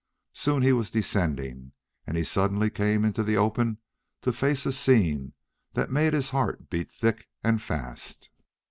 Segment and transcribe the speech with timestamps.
[0.33, 1.73] Soon he was descending,
[2.07, 3.77] and he suddenly came into the open
[4.23, 5.33] to face a scene
[5.73, 8.31] that made his heart beat thick and fast.